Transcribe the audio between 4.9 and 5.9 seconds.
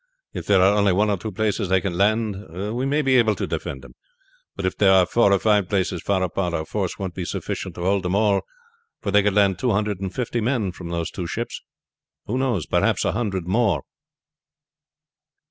are four or five